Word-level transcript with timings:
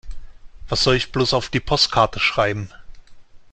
Was 0.67 0.83
soll 0.83 0.95
ich 0.95 1.11
bloß 1.11 1.35
auf 1.35 1.49
die 1.49 1.59
Postkarte 1.59 2.19
schreiben? 2.19 2.71